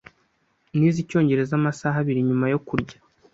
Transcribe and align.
Nize 0.77 0.99
Icyongereza 1.03 1.53
amasaha 1.59 1.97
abiri 2.03 2.27
nyuma 2.27 2.45
yo 2.53 2.59
kurya. 2.67 2.97